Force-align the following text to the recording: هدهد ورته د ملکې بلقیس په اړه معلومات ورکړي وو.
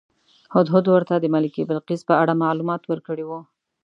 هدهد 0.53 0.85
ورته 0.89 1.13
د 1.19 1.25
ملکې 1.35 1.67
بلقیس 1.69 2.01
په 2.09 2.13
اړه 2.21 2.33
معلومات 2.43 2.81
ورکړي 2.85 3.23
وو. 3.25 3.39